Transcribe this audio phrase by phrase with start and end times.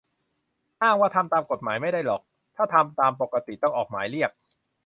[0.83, 2.21] อ้างว่าทำตามกฎหมายไม่ได้หรอก
[2.55, 4.31] ถ้าทำตามปกติต้องออกหมายเรียก